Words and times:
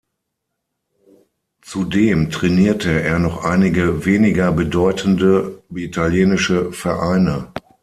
Zudem 1.61 2.31
trainierte 2.31 3.03
er 3.03 3.19
noch 3.19 3.43
einige 3.43 4.03
weniger 4.03 4.51
bedeutenden 4.51 5.59
italienische 5.71 6.71
Vereine. 6.71 7.53